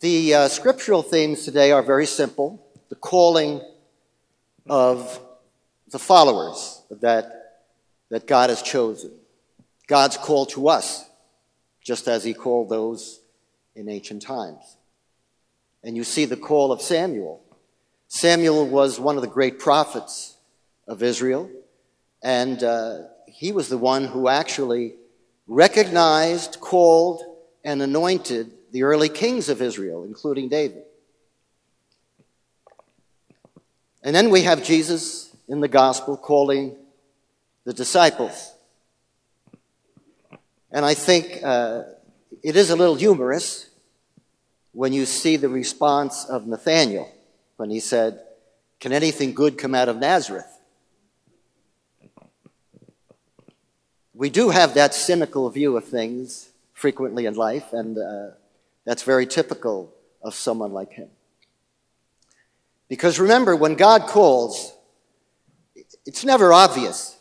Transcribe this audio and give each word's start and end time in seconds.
The 0.00 0.34
uh, 0.34 0.48
scriptural 0.48 1.02
themes 1.02 1.44
today 1.44 1.70
are 1.70 1.82
very 1.82 2.06
simple 2.06 2.60
the 2.88 2.96
calling 2.96 3.62
of 4.68 5.20
the 5.90 6.00
followers 6.00 6.82
that, 6.90 7.62
that 8.10 8.26
God 8.26 8.50
has 8.50 8.60
chosen, 8.60 9.12
God's 9.86 10.16
call 10.16 10.46
to 10.46 10.68
us, 10.68 11.08
just 11.80 12.08
as 12.08 12.24
He 12.24 12.34
called 12.34 12.70
those 12.70 13.20
in 13.76 13.88
ancient 13.88 14.22
times. 14.22 14.76
And 15.84 15.96
you 15.96 16.02
see 16.02 16.24
the 16.24 16.36
call 16.36 16.72
of 16.72 16.82
Samuel. 16.82 17.40
Samuel 18.08 18.66
was 18.66 18.98
one 18.98 19.14
of 19.14 19.22
the 19.22 19.28
great 19.28 19.60
prophets 19.60 20.36
of 20.88 21.04
Israel, 21.04 21.48
and 22.20 22.62
uh, 22.64 22.98
he 23.28 23.52
was 23.52 23.68
the 23.68 23.78
one 23.78 24.06
who 24.06 24.26
actually 24.26 24.94
recognized, 25.46 26.58
called, 26.60 27.22
and 27.62 27.80
anointed 27.80 28.50
the 28.74 28.82
early 28.82 29.08
kings 29.08 29.48
of 29.48 29.62
Israel, 29.62 30.02
including 30.02 30.48
David. 30.48 30.82
And 34.02 34.12
then 34.12 34.30
we 34.30 34.42
have 34.42 34.64
Jesus 34.64 35.32
in 35.46 35.60
the 35.60 35.68
gospel 35.68 36.16
calling 36.16 36.74
the 37.62 37.72
disciples. 37.72 38.52
And 40.72 40.84
I 40.84 40.94
think 40.94 41.38
uh, 41.44 41.84
it 42.42 42.56
is 42.56 42.70
a 42.70 42.74
little 42.74 42.96
humorous 42.96 43.70
when 44.72 44.92
you 44.92 45.06
see 45.06 45.36
the 45.36 45.48
response 45.48 46.24
of 46.24 46.48
Nathanael 46.48 47.08
when 47.58 47.70
he 47.70 47.78
said, 47.78 48.18
Can 48.80 48.92
anything 48.92 49.34
good 49.34 49.56
come 49.56 49.76
out 49.76 49.88
of 49.88 49.98
Nazareth? 49.98 50.50
We 54.12 54.30
do 54.30 54.50
have 54.50 54.74
that 54.74 54.94
cynical 54.94 55.48
view 55.50 55.76
of 55.76 55.84
things 55.84 56.48
frequently 56.72 57.26
in 57.26 57.34
life, 57.34 57.72
and 57.72 57.96
uh, 57.96 58.30
that's 58.84 59.02
very 59.02 59.26
typical 59.26 59.92
of 60.22 60.34
someone 60.34 60.72
like 60.72 60.92
him. 60.92 61.08
Because 62.88 63.18
remember, 63.18 63.56
when 63.56 63.74
God 63.74 64.02
calls, 64.02 64.72
it's 66.06 66.24
never 66.24 66.52
obvious. 66.52 67.16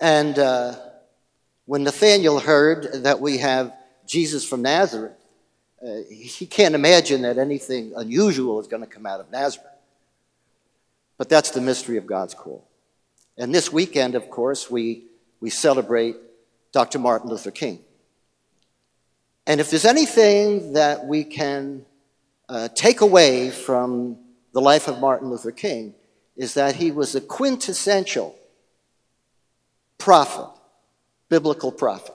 And 0.00 0.38
uh, 0.38 0.76
when 1.66 1.82
Nathanael 1.82 2.40
heard 2.40 3.04
that 3.04 3.20
we 3.20 3.38
have 3.38 3.72
Jesus 4.06 4.46
from 4.46 4.62
Nazareth, 4.62 5.12
uh, 5.82 6.02
he 6.10 6.46
can't 6.46 6.74
imagine 6.74 7.22
that 7.22 7.38
anything 7.38 7.92
unusual 7.96 8.60
is 8.60 8.66
going 8.66 8.82
to 8.82 8.88
come 8.88 9.06
out 9.06 9.20
of 9.20 9.30
Nazareth. 9.30 9.66
But 11.16 11.28
that's 11.28 11.50
the 11.50 11.60
mystery 11.60 11.96
of 11.96 12.06
God's 12.06 12.34
call. 12.34 12.66
And 13.36 13.54
this 13.54 13.72
weekend, 13.72 14.14
of 14.14 14.30
course, 14.30 14.70
we, 14.70 15.04
we 15.40 15.50
celebrate 15.50 16.16
Dr. 16.72 16.98
Martin 16.98 17.30
Luther 17.30 17.50
King. 17.50 17.80
And 19.48 19.62
if 19.62 19.70
there's 19.70 19.86
anything 19.86 20.74
that 20.74 21.06
we 21.06 21.24
can 21.24 21.86
uh, 22.50 22.68
take 22.74 23.00
away 23.00 23.48
from 23.48 24.18
the 24.52 24.60
life 24.60 24.88
of 24.88 25.00
Martin 25.00 25.30
Luther 25.30 25.52
King, 25.52 25.94
is 26.36 26.52
that 26.54 26.76
he 26.76 26.90
was 26.90 27.14
a 27.14 27.20
quintessential 27.22 28.36
prophet, 29.96 30.50
biblical 31.30 31.72
prophet. 31.72 32.14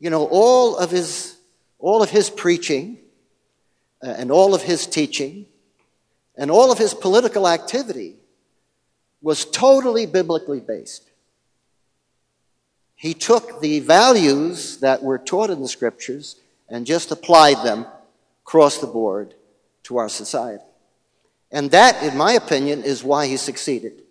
You 0.00 0.08
know, 0.08 0.26
all 0.30 0.78
of 0.78 0.90
his, 0.90 1.36
all 1.78 2.02
of 2.02 2.08
his 2.08 2.30
preaching 2.30 2.96
uh, 4.02 4.08
and 4.08 4.32
all 4.32 4.54
of 4.54 4.62
his 4.62 4.86
teaching 4.86 5.44
and 6.34 6.50
all 6.50 6.72
of 6.72 6.78
his 6.78 6.94
political 6.94 7.46
activity 7.46 8.16
was 9.20 9.44
totally 9.44 10.06
biblically 10.06 10.60
based. 10.60 11.10
He 12.96 13.14
took 13.14 13.60
the 13.60 13.80
values 13.80 14.78
that 14.78 15.02
were 15.02 15.18
taught 15.18 15.50
in 15.50 15.60
the 15.60 15.68
scriptures 15.68 16.36
and 16.68 16.86
just 16.86 17.10
applied 17.10 17.64
them 17.64 17.86
across 18.44 18.78
the 18.78 18.86
board 18.86 19.34
to 19.84 19.98
our 19.98 20.08
society. 20.08 20.62
And 21.50 21.70
that, 21.70 22.02
in 22.02 22.16
my 22.16 22.32
opinion, 22.32 22.82
is 22.82 23.04
why 23.04 23.26
he 23.26 23.36
succeeded. 23.36 24.02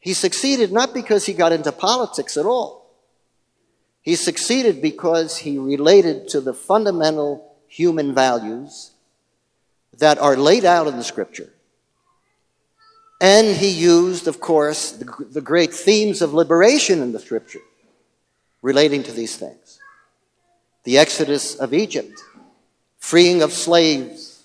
He 0.00 0.14
succeeded 0.14 0.72
not 0.72 0.94
because 0.94 1.26
he 1.26 1.32
got 1.32 1.52
into 1.52 1.72
politics 1.72 2.36
at 2.36 2.46
all. 2.46 2.90
He 4.00 4.14
succeeded 4.14 4.80
because 4.80 5.38
he 5.38 5.58
related 5.58 6.28
to 6.28 6.40
the 6.40 6.54
fundamental 6.54 7.54
human 7.66 8.14
values 8.14 8.92
that 9.98 10.18
are 10.18 10.36
laid 10.36 10.64
out 10.64 10.86
in 10.86 10.96
the 10.96 11.04
scripture 11.04 11.52
and 13.20 13.56
he 13.56 13.68
used, 13.68 14.28
of 14.28 14.40
course, 14.40 14.92
the, 14.92 15.26
the 15.30 15.40
great 15.40 15.74
themes 15.74 16.22
of 16.22 16.34
liberation 16.34 17.02
in 17.02 17.12
the 17.12 17.18
scripture 17.18 17.60
relating 18.62 19.02
to 19.04 19.12
these 19.12 19.36
things 19.36 19.80
the 20.84 20.96
exodus 20.96 21.54
of 21.56 21.74
Egypt, 21.74 22.18
freeing 22.98 23.42
of 23.42 23.52
slaves, 23.52 24.42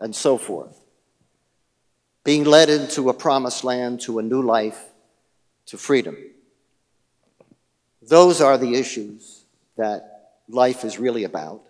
and 0.00 0.14
so 0.14 0.36
forth, 0.36 0.76
being 2.24 2.42
led 2.42 2.68
into 2.68 3.08
a 3.10 3.14
promised 3.14 3.62
land, 3.62 4.00
to 4.00 4.18
a 4.18 4.22
new 4.22 4.42
life, 4.42 4.86
to 5.66 5.78
freedom. 5.78 6.16
Those 8.02 8.40
are 8.40 8.58
the 8.58 8.74
issues 8.74 9.44
that 9.76 10.32
life 10.48 10.84
is 10.84 10.98
really 10.98 11.22
about. 11.22 11.62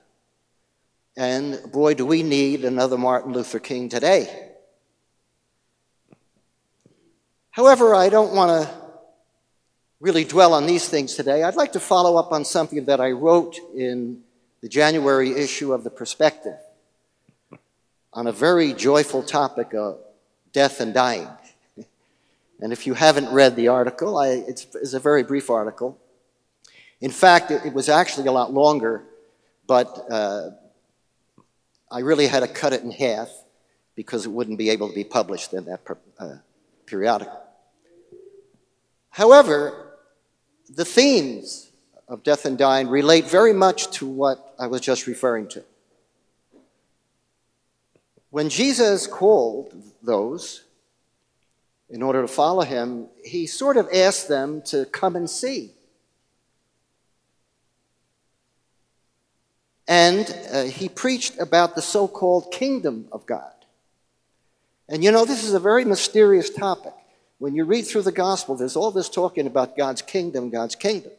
And 1.16 1.60
boy, 1.71 1.94
do 1.94 2.06
we 2.06 2.22
need 2.22 2.65
another 2.65 2.97
Martin 2.97 3.32
Luther 3.32 3.59
King 3.59 3.88
today. 3.88 4.47
However, 7.58 7.92
I 7.92 8.08
don't 8.08 8.32
want 8.34 8.62
to 8.62 8.72
really 9.98 10.22
dwell 10.22 10.54
on 10.54 10.64
these 10.64 10.88
things 10.88 11.16
today. 11.16 11.42
I'd 11.42 11.56
like 11.56 11.72
to 11.72 11.80
follow 11.80 12.16
up 12.16 12.30
on 12.30 12.44
something 12.44 12.84
that 12.84 13.00
I 13.00 13.10
wrote 13.10 13.58
in 13.74 14.20
the 14.60 14.69
January 14.69 15.32
issue 15.32 15.72
of 15.72 15.82
The 15.82 15.91
Perspective 15.91 16.56
on 18.12 18.28
a 18.28 18.32
very 18.32 18.74
joyful 18.74 19.24
topic 19.24 19.74
of 19.74 19.98
death 20.52 20.80
and 20.80 20.94
dying. 20.94 21.26
And 22.60 22.72
if 22.72 22.86
you 22.86 22.94
haven't 22.94 23.32
read 23.32 23.56
the 23.56 23.68
article, 23.68 24.18
I, 24.18 24.28
it's, 24.28 24.66
it's, 24.74 24.92
a 24.92 25.00
very 25.00 25.22
brief 25.22 25.48
article. 25.48 25.97
In 27.00 27.12
fact, 27.12 27.52
it, 27.52 27.66
it 27.66 27.72
was 27.72 27.88
actually 27.88 28.26
a 28.26 28.32
lot 28.32 28.52
longer, 28.52 29.04
but 29.68 30.06
uh, 30.10 30.50
I 31.91 32.00
really 32.00 32.26
had 32.26 32.41
to 32.41 32.48
cut 32.48 32.72
it 32.72 32.82
in 32.82 32.91
half 32.91 33.30
because 33.94 34.26
it 34.26 34.30
wouldn't 34.30 34.58
be 34.58 34.70
able 34.70 34.88
to 34.88 34.94
be 34.94 35.04
published 35.04 35.54
in 35.54 35.66
that 35.66 35.84
per, 35.84 35.98
uh, 36.18 36.38
periodical. 36.86 37.47
However, 39.18 39.74
the 40.70 40.84
themes 40.84 41.72
of 42.06 42.22
death 42.22 42.44
and 42.44 42.56
dying 42.56 42.86
relate 42.86 43.24
very 43.24 43.52
much 43.52 43.90
to 43.98 44.06
what 44.06 44.54
I 44.60 44.68
was 44.68 44.80
just 44.80 45.08
referring 45.08 45.48
to. 45.48 45.64
When 48.30 48.48
Jesus 48.48 49.08
called 49.08 49.74
those 50.04 50.62
in 51.90 52.00
order 52.00 52.22
to 52.22 52.28
follow 52.28 52.62
him, 52.62 53.08
he 53.24 53.48
sort 53.48 53.76
of 53.76 53.88
asked 53.92 54.28
them 54.28 54.62
to 54.66 54.84
come 54.84 55.16
and 55.16 55.28
see. 55.28 55.72
And 59.88 60.32
uh, 60.52 60.62
he 60.62 60.88
preached 60.88 61.40
about 61.40 61.74
the 61.74 61.82
so 61.82 62.06
called 62.06 62.52
kingdom 62.52 63.08
of 63.10 63.26
God. 63.26 63.66
And 64.88 65.02
you 65.02 65.10
know, 65.10 65.24
this 65.24 65.42
is 65.42 65.54
a 65.54 65.60
very 65.60 65.84
mysterious 65.84 66.50
topic. 66.50 66.94
When 67.38 67.54
you 67.54 67.65
read 67.65 67.87
through 67.87 68.03
the 68.03 68.12
gospel, 68.12 68.56
there's 68.56 68.75
all 68.75 68.91
this 68.91 69.09
talking 69.09 69.47
about 69.47 69.76
God's 69.76 70.03
kingdom, 70.03 70.50
God's 70.50 70.75
kingdom. 70.75 71.12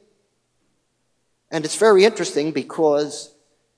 And 1.50 1.64
it's 1.64 1.78
very 1.78 2.04
interesting 2.04 2.52
because 2.52 3.34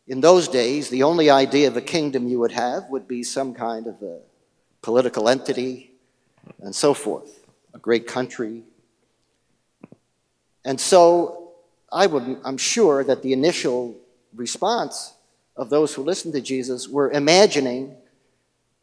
in 0.07 0.22
those 0.22 0.47
days, 0.47 0.90
the 0.90 1.03
only 1.03 1.30
idea 1.30 1.68
of 1.68 1.78
a 1.78 1.81
kingdom 1.81 2.28
you 2.28 2.40
would 2.40 2.51
have 2.51 2.90
would 2.90 3.07
be 3.07 3.24
some 3.24 3.53
kind 3.53 3.85
of 3.85 4.01
a 4.01 4.19
political 4.81 5.30
entity 5.30 5.91
and 6.62 6.75
so 6.75 6.94
forth, 6.94 7.46
a 7.74 7.78
great 7.78 8.07
country. 8.07 8.63
And 10.66 10.81
so 10.81 11.51
I 11.91 12.07
would, 12.07 12.38
I'm 12.44 12.57
sure 12.57 13.03
that 13.03 13.22
the 13.22 13.34
initial 13.34 13.96
response 14.35 15.13
of 15.56 15.69
those 15.69 15.94
who 15.94 16.04
listened 16.04 16.33
to 16.33 16.42
Jesus 16.42 16.89
were 16.89 17.12
imagining 17.12 17.95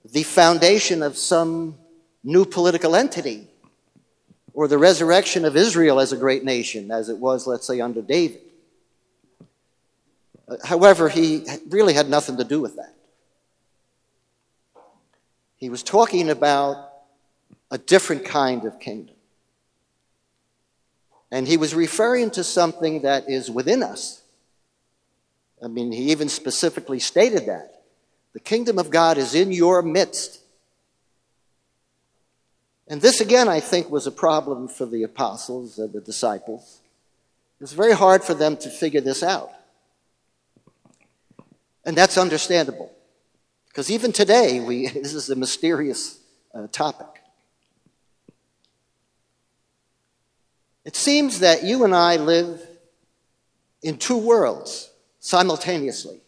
the 0.05 0.23
foundation 0.23 1.03
of 1.03 1.19
some 1.19 1.77
new 2.23 2.45
political 2.45 2.95
entity 2.95 3.49
or 4.59 4.67
the 4.67 4.77
resurrection 4.77 5.45
of 5.45 5.57
Israel 5.57 6.01
as 6.01 6.13
a 6.13 6.17
great 6.17 6.43
nation, 6.43 6.91
as 6.91 7.09
it 7.09 7.17
was, 7.17 7.47
let's 7.47 7.65
say, 7.65 7.81
under 7.81 8.03
David. 8.03 8.41
Uh, 10.49 10.57
however, 10.65 11.09
he 11.09 11.45
really 11.69 11.95
had 11.95 12.11
nothing 12.11 12.39
to 12.39 12.43
do 12.43 12.61
with 12.61 12.75
that. 12.75 12.93
He 15.59 15.71
was 15.71 15.85
talking 15.85 16.29
about 16.29 16.91
a 17.71 17.79
different 17.79 18.25
kind 18.25 18.65
of 18.65 18.81
kingdom. 18.81 19.15
And 21.31 21.47
he 21.47 21.57
was 21.57 21.73
referring 21.73 22.33
to 22.33 22.43
something 22.43 23.03
that 23.03 23.31
is 23.31 23.49
within 23.49 23.85
us. 23.85 24.23
I 25.63 25.69
mean, 25.69 25.93
he 25.93 26.11
even 26.11 26.29
specifically 26.29 26.99
stated 26.99 27.47
that. 27.47 27.85
The 28.33 28.41
kingdom 28.41 28.81
of 28.81 28.91
God 28.91 29.19
is 29.19 29.37
in 29.37 29.53
your 29.53 29.83
midst. 29.83 30.41
And 32.89 33.03
this, 33.03 33.21
again, 33.21 33.49
I 33.49 33.61
think, 33.61 33.91
was 33.91 34.07
a 34.07 34.11
problem 34.11 34.67
for 34.67 34.87
the 34.87 35.03
apostles 35.03 35.79
and 35.79 35.93
the 35.93 36.01
disciples. 36.01 36.81
It 37.61 37.65
was 37.65 37.73
very 37.73 37.93
hard 37.93 38.25
for 38.25 38.35
them 38.35 38.57
to 38.59 38.71
figure 38.71 39.03
this 39.03 39.23
out. 39.23 39.51
And 41.85 41.97
that's 41.97 42.17
understandable. 42.17 42.93
Because 43.69 43.91
even 43.91 44.13
today, 44.13 44.61
we, 44.61 44.89
this 44.95 45.15
is 45.15 45.29
a 45.29 45.37
mysterious 45.37 46.19
uh, 46.55 46.67
topic. 46.73 47.07
It 50.85 50.97
seems 50.97 51.41
that 51.41 51.65
you 51.65 51.85
and 51.85 51.95
I 51.95 52.17
live 52.17 52.67
in 53.83 53.99
two 53.99 54.17
worlds 54.17 54.91
simultaneously. 55.21 56.23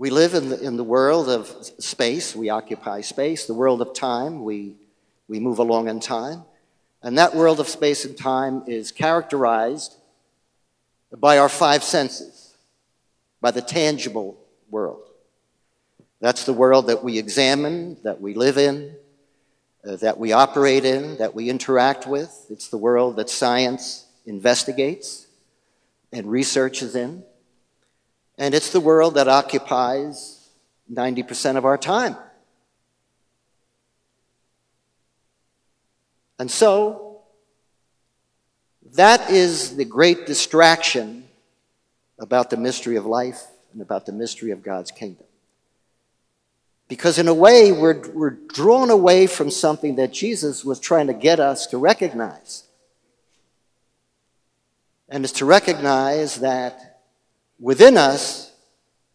We 0.00 0.08
live 0.08 0.32
in 0.32 0.48
the, 0.48 0.58
in 0.58 0.78
the 0.78 0.82
world 0.82 1.28
of 1.28 1.46
space, 1.78 2.34
we 2.34 2.48
occupy 2.48 3.02
space, 3.02 3.44
the 3.44 3.52
world 3.52 3.82
of 3.82 3.92
time, 3.92 4.44
we, 4.44 4.76
we 5.28 5.38
move 5.40 5.58
along 5.58 5.90
in 5.90 6.00
time. 6.00 6.44
And 7.02 7.18
that 7.18 7.34
world 7.34 7.60
of 7.60 7.68
space 7.68 8.06
and 8.06 8.16
time 8.16 8.62
is 8.66 8.92
characterized 8.92 9.94
by 11.14 11.36
our 11.36 11.50
five 11.50 11.84
senses, 11.84 12.54
by 13.42 13.50
the 13.50 13.60
tangible 13.60 14.38
world. 14.70 15.02
That's 16.18 16.46
the 16.46 16.54
world 16.54 16.86
that 16.86 17.04
we 17.04 17.18
examine, 17.18 17.98
that 18.02 18.22
we 18.22 18.32
live 18.32 18.56
in, 18.56 18.96
uh, 19.86 19.96
that 19.96 20.16
we 20.16 20.32
operate 20.32 20.86
in, 20.86 21.18
that 21.18 21.34
we 21.34 21.50
interact 21.50 22.06
with. 22.06 22.46
It's 22.48 22.68
the 22.68 22.78
world 22.78 23.16
that 23.16 23.28
science 23.28 24.06
investigates 24.24 25.26
and 26.10 26.24
researches 26.24 26.96
in. 26.96 27.22
And 28.40 28.54
it's 28.54 28.70
the 28.70 28.80
world 28.80 29.14
that 29.14 29.28
occupies 29.28 30.48
90% 30.90 31.58
of 31.58 31.66
our 31.66 31.76
time. 31.76 32.16
And 36.38 36.50
so, 36.50 37.20
that 38.94 39.28
is 39.28 39.76
the 39.76 39.84
great 39.84 40.24
distraction 40.24 41.28
about 42.18 42.48
the 42.48 42.56
mystery 42.56 42.96
of 42.96 43.04
life 43.04 43.42
and 43.74 43.82
about 43.82 44.06
the 44.06 44.12
mystery 44.12 44.52
of 44.52 44.62
God's 44.62 44.90
kingdom. 44.90 45.26
Because, 46.88 47.18
in 47.18 47.28
a 47.28 47.34
way, 47.34 47.72
we're, 47.72 48.08
we're 48.08 48.30
drawn 48.30 48.88
away 48.88 49.26
from 49.26 49.50
something 49.50 49.96
that 49.96 50.14
Jesus 50.14 50.64
was 50.64 50.80
trying 50.80 51.08
to 51.08 51.14
get 51.14 51.40
us 51.40 51.66
to 51.66 51.76
recognize. 51.76 52.64
And 55.10 55.24
it's 55.24 55.34
to 55.34 55.44
recognize 55.44 56.36
that 56.36 56.89
within 57.60 57.96
us 57.96 58.52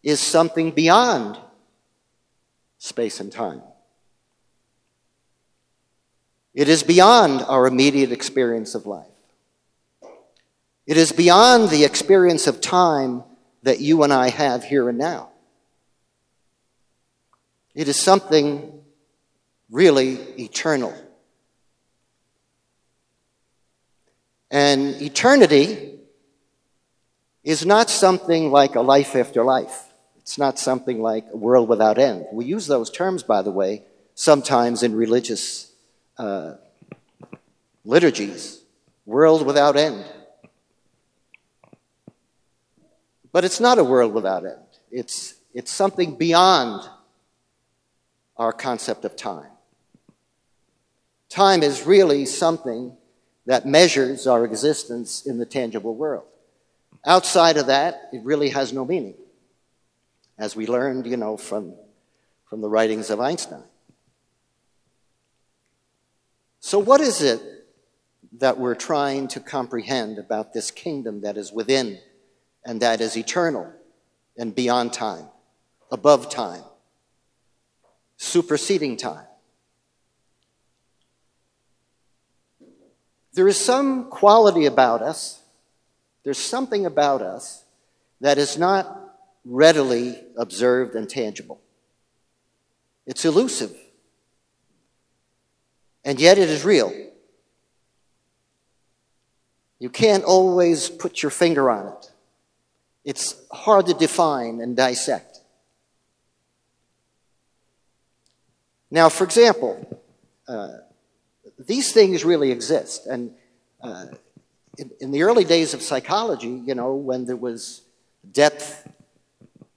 is 0.02 0.20
something 0.20 0.70
beyond 0.70 1.36
space 2.78 3.20
and 3.20 3.32
time. 3.32 3.60
It 6.54 6.68
is 6.68 6.82
beyond 6.82 7.42
our 7.42 7.66
immediate 7.66 8.12
experience 8.12 8.74
of 8.74 8.86
life. 8.86 9.06
It 10.86 10.96
is 10.96 11.12
beyond 11.12 11.68
the 11.68 11.84
experience 11.84 12.46
of 12.46 12.60
time 12.60 13.24
that 13.64 13.80
you 13.80 14.04
and 14.04 14.12
I 14.12 14.30
have 14.30 14.62
here 14.62 14.88
and 14.88 14.96
now. 14.96 15.30
It 17.74 17.88
is 17.88 18.00
something 18.00 18.72
really 19.70 20.14
eternal. 20.38 20.94
And 24.50 25.02
eternity 25.02 25.95
is 27.46 27.64
not 27.64 27.88
something 27.88 28.50
like 28.50 28.74
a 28.74 28.80
life 28.80 29.14
after 29.14 29.44
life. 29.44 29.84
It's 30.18 30.36
not 30.36 30.58
something 30.58 31.00
like 31.00 31.24
a 31.32 31.36
world 31.36 31.68
without 31.68 31.96
end. 31.96 32.26
We 32.32 32.44
use 32.44 32.66
those 32.66 32.90
terms, 32.90 33.22
by 33.22 33.42
the 33.42 33.52
way, 33.52 33.84
sometimes 34.16 34.82
in 34.82 34.96
religious 34.96 35.70
uh, 36.18 36.54
liturgies, 37.84 38.60
world 39.06 39.46
without 39.46 39.76
end. 39.76 40.04
But 43.30 43.44
it's 43.44 43.60
not 43.60 43.78
a 43.78 43.84
world 43.84 44.12
without 44.12 44.44
end. 44.44 44.66
It's, 44.90 45.36
it's 45.54 45.70
something 45.70 46.16
beyond 46.16 46.82
our 48.36 48.52
concept 48.52 49.04
of 49.04 49.14
time. 49.14 49.52
Time 51.28 51.62
is 51.62 51.86
really 51.86 52.26
something 52.26 52.96
that 53.46 53.66
measures 53.66 54.26
our 54.26 54.44
existence 54.44 55.24
in 55.24 55.38
the 55.38 55.46
tangible 55.46 55.94
world. 55.94 56.24
Outside 57.06 57.56
of 57.56 57.68
that, 57.68 58.08
it 58.12 58.24
really 58.24 58.48
has 58.50 58.72
no 58.72 58.84
meaning, 58.84 59.14
as 60.36 60.56
we 60.56 60.66
learned, 60.66 61.06
you 61.06 61.16
know, 61.16 61.36
from, 61.36 61.74
from 62.50 62.60
the 62.60 62.68
writings 62.68 63.10
of 63.10 63.20
Einstein. 63.20 63.62
So, 66.58 66.80
what 66.80 67.00
is 67.00 67.22
it 67.22 67.40
that 68.38 68.58
we're 68.58 68.74
trying 68.74 69.28
to 69.28 69.40
comprehend 69.40 70.18
about 70.18 70.52
this 70.52 70.72
kingdom 70.72 71.20
that 71.20 71.36
is 71.36 71.52
within 71.52 72.00
and 72.64 72.82
that 72.82 73.00
is 73.00 73.16
eternal 73.16 73.72
and 74.36 74.52
beyond 74.52 74.92
time, 74.92 75.26
above 75.92 76.28
time, 76.28 76.64
superseding 78.16 78.96
time? 78.96 79.26
There 83.34 83.46
is 83.46 83.60
some 83.60 84.10
quality 84.10 84.66
about 84.66 85.02
us, 85.02 85.40
there's 86.26 86.38
something 86.38 86.86
about 86.86 87.22
us 87.22 87.62
that 88.20 88.36
is 88.36 88.58
not 88.58 89.14
readily 89.44 90.20
observed 90.36 90.96
and 90.96 91.08
tangible. 91.08 91.60
It's 93.06 93.24
elusive 93.24 93.70
and 96.04 96.18
yet 96.18 96.36
it 96.36 96.50
is 96.50 96.64
real. 96.64 96.92
You 99.78 99.88
can't 99.88 100.24
always 100.24 100.90
put 100.90 101.22
your 101.22 101.30
finger 101.30 101.70
on 101.70 101.86
it. 101.86 102.10
It's 103.04 103.36
hard 103.52 103.86
to 103.86 103.94
define 103.94 104.60
and 104.60 104.76
dissect. 104.76 105.38
Now, 108.90 109.10
for 109.10 109.22
example, 109.22 110.02
uh, 110.48 110.78
these 111.56 111.92
things 111.92 112.24
really 112.24 112.50
exist. 112.50 113.06
And 113.06 113.32
uh, 113.80 114.06
in, 114.78 114.90
in, 115.00 115.10
the 115.10 115.22
early 115.22 115.44
days 115.44 115.74
of 115.74 115.82
psychology, 115.82 116.62
you 116.66 116.74
know, 116.74 116.94
when 116.94 117.26
there 117.26 117.36
was 117.36 117.82
depth 118.32 118.88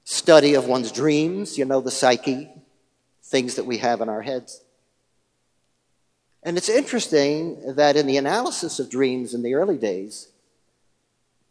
study 0.03 0.55
of 0.55 0.65
one's 0.67 0.91
dreams, 0.91 1.57
you 1.57 1.65
know, 1.65 1.81
the 1.81 1.91
psyche, 1.91 2.49
things 3.23 3.55
that 3.55 3.65
we 3.65 3.77
have 3.77 4.01
in 4.01 4.09
our 4.09 4.21
heads, 4.21 4.61
and 6.43 6.57
it's 6.57 6.69
interesting 6.69 7.75
that 7.75 7.95
in 7.95 8.07
the 8.07 8.17
analysis 8.17 8.79
of 8.79 8.89
dreams 8.89 9.33
in 9.33 9.43
the 9.43 9.55
early 9.55 9.77
days, 9.77 10.29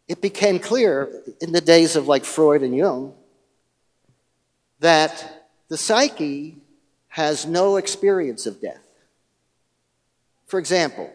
it 0.06 0.22
became 0.22 0.58
clear 0.58 1.10
in 1.40 1.52
the 1.52 1.60
days 1.60 1.94
of 1.94 2.08
like 2.08 2.24
Freud 2.24 2.62
and 2.62 2.74
Jung 2.74 3.12
that 4.80 5.50
the 5.68 5.76
psyche 5.76 6.56
has 7.08 7.44
no 7.44 7.76
experience 7.76 8.46
of 8.46 8.60
death. 8.60 8.86
For 10.46 10.58
example, 10.58 11.10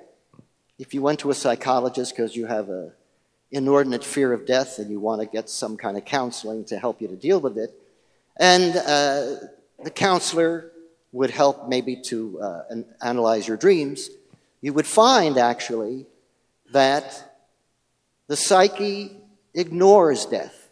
if 0.83 0.93
you 0.93 1.01
went 1.01 1.17
to 1.17 1.29
a 1.29 1.33
psychologist 1.33 2.13
because 2.13 2.35
you 2.35 2.45
have 2.45 2.67
an 2.67 2.91
inordinate 3.51 4.03
fear 4.03 4.33
of 4.33 4.45
death 4.45 4.79
and 4.79 4.91
you 4.91 4.99
want 4.99 5.21
to 5.21 5.25
get 5.25 5.49
some 5.49 5.77
kind 5.77 5.95
of 5.95 6.03
counseling 6.03 6.65
to 6.65 6.77
help 6.77 7.01
you 7.01 7.07
to 7.07 7.15
deal 7.15 7.39
with 7.39 7.57
it, 7.57 7.73
and 8.37 8.75
uh, 8.75 9.37
the 9.81 9.89
counselor 9.89 10.73
would 11.13 11.29
help 11.29 11.69
maybe 11.69 11.95
to 11.95 12.37
uh, 12.41 12.63
analyze 13.01 13.47
your 13.47 13.55
dreams, 13.55 14.09
you 14.59 14.73
would 14.73 14.85
find 14.85 15.37
actually 15.37 16.05
that 16.73 17.37
the 18.27 18.35
psyche 18.35 19.15
ignores 19.53 20.25
death. 20.25 20.69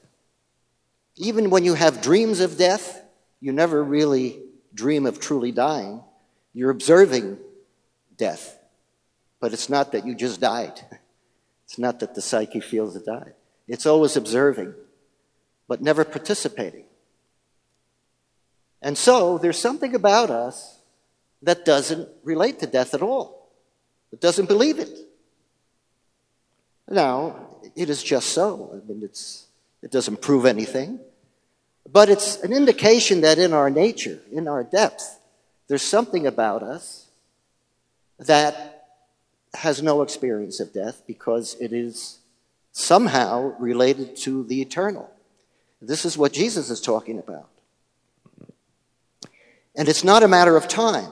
Even 1.15 1.49
when 1.49 1.63
you 1.63 1.73
have 1.73 2.01
dreams 2.01 2.41
of 2.41 2.57
death, 2.57 3.01
you 3.39 3.53
never 3.53 3.81
really 3.81 4.41
dream 4.73 5.05
of 5.05 5.21
truly 5.21 5.53
dying. 5.53 6.03
You're 6.53 6.69
observing 6.69 7.37
death. 8.17 8.57
But 9.41 9.51
it's 9.51 9.69
not 9.69 9.91
that 9.91 10.05
you 10.05 10.15
just 10.15 10.39
died. 10.39 10.79
It's 11.65 11.77
not 11.77 11.99
that 11.99 12.15
the 12.15 12.21
psyche 12.21 12.61
feels 12.61 12.95
it 12.95 13.05
died. 13.05 13.33
It's 13.67 13.85
always 13.85 14.15
observing, 14.15 14.73
but 15.67 15.81
never 15.81 16.05
participating. 16.05 16.85
And 18.81 18.97
so 18.97 19.37
there's 19.37 19.59
something 19.59 19.95
about 19.95 20.29
us 20.29 20.79
that 21.41 21.65
doesn't 21.65 22.07
relate 22.23 22.59
to 22.59 22.67
death 22.67 22.93
at 22.93 23.01
all, 23.01 23.49
it 24.13 24.21
doesn't 24.21 24.47
believe 24.47 24.79
it. 24.79 24.97
Now, 26.89 27.47
it 27.75 27.89
is 27.89 28.03
just 28.03 28.29
so. 28.29 28.69
I 28.73 28.85
mean, 28.85 29.01
it's, 29.01 29.47
it 29.81 29.91
doesn't 29.91 30.21
prove 30.21 30.45
anything. 30.45 30.99
But 31.89 32.09
it's 32.09 32.41
an 32.43 32.51
indication 32.51 33.21
that 33.21 33.39
in 33.39 33.53
our 33.53 33.69
nature, 33.69 34.19
in 34.31 34.47
our 34.47 34.63
depth, 34.63 35.19
there's 35.67 35.81
something 35.81 36.27
about 36.27 36.63
us 36.63 37.07
that 38.19 38.70
has 39.53 39.81
no 39.81 40.01
experience 40.01 40.59
of 40.59 40.73
death 40.73 41.03
because 41.05 41.55
it 41.59 41.73
is 41.73 42.19
somehow 42.71 43.53
related 43.59 44.15
to 44.15 44.43
the 44.45 44.61
eternal. 44.61 45.09
This 45.81 46.05
is 46.05 46.17
what 46.17 46.31
Jesus 46.31 46.69
is 46.69 46.79
talking 46.79 47.19
about. 47.19 47.49
And 49.75 49.89
it's 49.89 50.03
not 50.03 50.23
a 50.23 50.27
matter 50.27 50.55
of 50.55 50.67
time. 50.67 51.11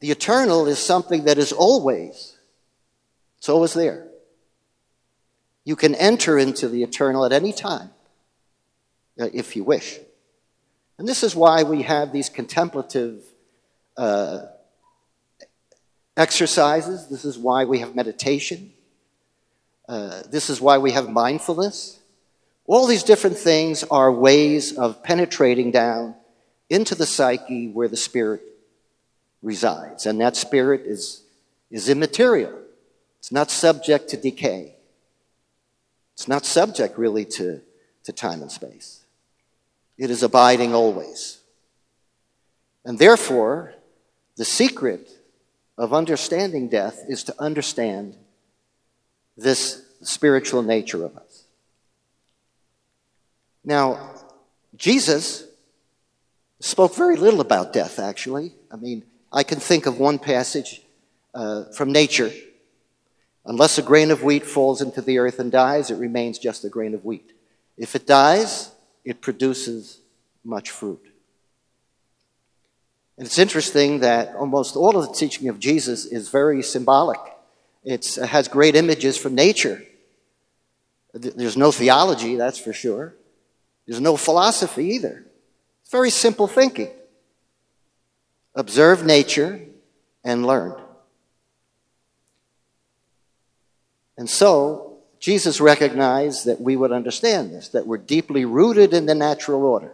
The 0.00 0.10
eternal 0.10 0.66
is 0.66 0.78
something 0.78 1.24
that 1.24 1.38
is 1.38 1.52
always, 1.52 2.36
it's 3.38 3.48
always 3.48 3.74
there. 3.74 4.06
You 5.64 5.76
can 5.76 5.94
enter 5.96 6.38
into 6.38 6.68
the 6.68 6.82
eternal 6.82 7.24
at 7.24 7.32
any 7.32 7.52
time, 7.52 7.90
uh, 9.20 9.28
if 9.32 9.56
you 9.56 9.64
wish. 9.64 9.98
And 10.98 11.06
this 11.06 11.22
is 11.22 11.36
why 11.36 11.64
we 11.64 11.82
have 11.82 12.12
these 12.12 12.28
contemplative 12.28 13.22
uh, 13.96 14.46
exercises. 16.18 17.06
This 17.06 17.24
is 17.24 17.38
why 17.38 17.64
we 17.64 17.78
have 17.78 17.94
meditation. 17.94 18.72
Uh, 19.88 20.22
this 20.30 20.50
is 20.50 20.60
why 20.60 20.76
we 20.78 20.92
have 20.92 21.08
mindfulness. 21.08 21.98
All 22.66 22.86
these 22.86 23.04
different 23.04 23.38
things 23.38 23.84
are 23.84 24.12
ways 24.12 24.76
of 24.76 25.02
penetrating 25.02 25.70
down 25.70 26.14
into 26.68 26.94
the 26.94 27.06
psyche 27.06 27.68
where 27.68 27.88
the 27.88 27.96
spirit 27.96 28.42
resides. 29.42 30.04
And 30.04 30.20
that 30.20 30.36
spirit 30.36 30.82
is, 30.84 31.22
is 31.70 31.88
immaterial, 31.88 32.52
it's 33.18 33.32
not 33.32 33.50
subject 33.50 34.08
to 34.10 34.16
decay, 34.18 34.74
it's 36.12 36.28
not 36.28 36.44
subject 36.44 36.98
really 36.98 37.24
to, 37.24 37.62
to 38.04 38.12
time 38.12 38.42
and 38.42 38.52
space. 38.52 39.04
It 39.96 40.10
is 40.10 40.22
abiding 40.22 40.74
always. 40.74 41.38
And 42.84 42.98
therefore, 42.98 43.74
the 44.36 44.44
secret 44.44 45.10
of 45.78 45.94
understanding 45.94 46.68
death 46.68 47.04
is 47.08 47.22
to 47.24 47.34
understand 47.40 48.16
this 49.36 49.82
spiritual 50.02 50.62
nature 50.62 51.04
of 51.04 51.16
us. 51.16 51.44
Now, 53.64 54.14
Jesus 54.76 55.44
spoke 56.60 56.96
very 56.96 57.16
little 57.16 57.40
about 57.40 57.72
death, 57.72 58.00
actually. 58.00 58.52
I 58.72 58.76
mean, 58.76 59.04
I 59.32 59.44
can 59.44 59.60
think 59.60 59.86
of 59.86 60.00
one 60.00 60.18
passage 60.18 60.82
uh, 61.32 61.64
from 61.76 61.92
nature. 61.92 62.32
Unless 63.44 63.78
a 63.78 63.82
grain 63.82 64.10
of 64.10 64.24
wheat 64.24 64.44
falls 64.44 64.82
into 64.82 65.00
the 65.00 65.18
earth 65.18 65.38
and 65.38 65.52
dies, 65.52 65.90
it 65.90 65.96
remains 65.96 66.38
just 66.38 66.64
a 66.64 66.68
grain 66.68 66.92
of 66.92 67.04
wheat. 67.04 67.32
If 67.76 67.94
it 67.94 68.06
dies, 68.06 68.72
it 69.04 69.20
produces 69.20 70.00
much 70.44 70.70
fruit. 70.70 71.04
And 73.18 73.26
it's 73.26 73.38
interesting 73.38 74.00
that 74.00 74.36
almost 74.36 74.76
all 74.76 74.96
of 74.96 75.08
the 75.08 75.12
teaching 75.12 75.48
of 75.48 75.58
Jesus 75.58 76.06
is 76.06 76.28
very 76.28 76.62
symbolic. 76.62 77.18
It's, 77.82 78.16
it 78.16 78.28
has 78.28 78.46
great 78.46 78.76
images 78.76 79.18
from 79.18 79.34
nature. 79.34 79.82
There's 81.12 81.56
no 81.56 81.72
theology, 81.72 82.36
that's 82.36 82.60
for 82.60 82.72
sure. 82.72 83.16
There's 83.86 84.00
no 84.00 84.16
philosophy 84.16 84.94
either. 84.94 85.26
It's 85.82 85.90
very 85.90 86.10
simple 86.10 86.46
thinking. 86.46 86.90
Observe 88.54 89.04
nature 89.04 89.62
and 90.22 90.46
learn. 90.46 90.80
And 94.16 94.30
so, 94.30 94.98
Jesus 95.18 95.60
recognized 95.60 96.46
that 96.46 96.60
we 96.60 96.76
would 96.76 96.92
understand 96.92 97.50
this, 97.50 97.68
that 97.70 97.86
we're 97.86 97.98
deeply 97.98 98.44
rooted 98.44 98.94
in 98.94 99.06
the 99.06 99.14
natural 99.14 99.64
order. 99.64 99.92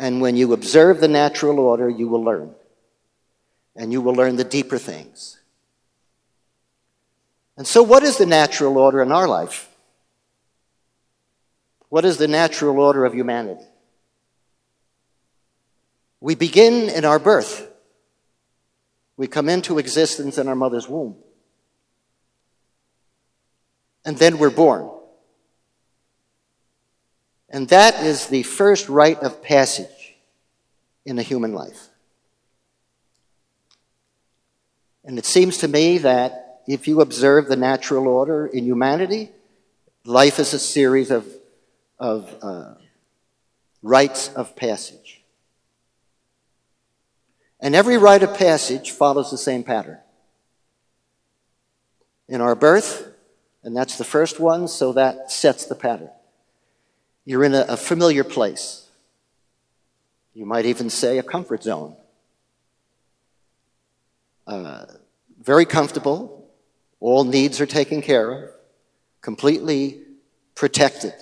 And 0.00 0.22
when 0.22 0.34
you 0.34 0.54
observe 0.54 0.98
the 0.98 1.08
natural 1.08 1.58
order, 1.58 1.86
you 1.86 2.08
will 2.08 2.24
learn. 2.24 2.54
And 3.76 3.92
you 3.92 4.00
will 4.00 4.14
learn 4.14 4.36
the 4.36 4.44
deeper 4.44 4.78
things. 4.78 5.38
And 7.58 7.66
so, 7.66 7.82
what 7.82 8.02
is 8.02 8.16
the 8.16 8.24
natural 8.24 8.78
order 8.78 9.02
in 9.02 9.12
our 9.12 9.28
life? 9.28 9.68
What 11.90 12.06
is 12.06 12.16
the 12.16 12.28
natural 12.28 12.80
order 12.80 13.04
of 13.04 13.12
humanity? 13.12 13.60
We 16.18 16.34
begin 16.34 16.88
in 16.88 17.04
our 17.04 17.18
birth. 17.18 17.70
We 19.18 19.26
come 19.26 19.50
into 19.50 19.78
existence 19.78 20.38
in 20.38 20.48
our 20.48 20.54
mother's 20.54 20.88
womb. 20.88 21.16
And 24.06 24.16
then 24.16 24.38
we're 24.38 24.48
born. 24.48 24.90
And 27.50 27.68
that 27.68 28.04
is 28.04 28.26
the 28.26 28.44
first 28.44 28.88
rite 28.88 29.20
of 29.20 29.42
passage 29.42 30.14
in 31.04 31.18
a 31.18 31.22
human 31.22 31.52
life. 31.52 31.88
And 35.04 35.18
it 35.18 35.24
seems 35.24 35.58
to 35.58 35.68
me 35.68 35.98
that 35.98 36.62
if 36.68 36.86
you 36.86 37.00
observe 37.00 37.48
the 37.48 37.56
natural 37.56 38.06
order 38.06 38.46
in 38.46 38.64
humanity, 38.64 39.30
life 40.04 40.38
is 40.38 40.54
a 40.54 40.58
series 40.58 41.10
of, 41.10 41.26
of 41.98 42.32
uh, 42.42 42.74
rites 43.82 44.28
of 44.34 44.54
passage. 44.54 45.22
And 47.58 47.74
every 47.74 47.98
rite 47.98 48.22
of 48.22 48.36
passage 48.36 48.92
follows 48.92 49.30
the 49.30 49.38
same 49.38 49.64
pattern. 49.64 49.98
In 52.28 52.40
our 52.40 52.54
birth, 52.54 53.12
and 53.64 53.76
that's 53.76 53.98
the 53.98 54.04
first 54.04 54.38
one, 54.38 54.68
so 54.68 54.92
that 54.92 55.32
sets 55.32 55.66
the 55.66 55.74
pattern. 55.74 56.10
You're 57.30 57.44
in 57.44 57.54
a, 57.54 57.64
a 57.68 57.76
familiar 57.76 58.24
place. 58.24 58.88
You 60.34 60.44
might 60.46 60.66
even 60.66 60.90
say 60.90 61.18
a 61.18 61.22
comfort 61.22 61.62
zone. 61.62 61.94
Uh, 64.48 64.86
very 65.40 65.64
comfortable. 65.64 66.50
All 66.98 67.22
needs 67.22 67.60
are 67.60 67.66
taken 67.66 68.02
care 68.02 68.32
of. 68.32 68.50
Completely 69.20 70.00
protected. 70.56 71.14